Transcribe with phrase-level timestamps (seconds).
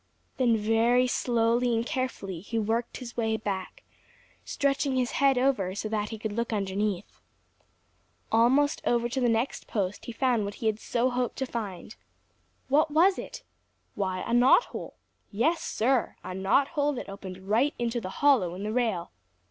[0.37, 3.83] Then very slowly and carefully he worked his way back,
[4.43, 7.19] stretching his head over so that he could look underneath.
[8.31, 11.95] Almost over to the next post he found what he had so hoped to find.
[12.67, 13.43] What was it?
[13.93, 14.95] Why, a knot hole.
[15.29, 19.11] Yes, Sir, a knot hole that opened right into the hollow in the rail.